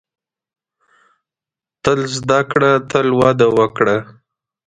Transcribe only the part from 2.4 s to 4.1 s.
کړه، تل وده وکړه.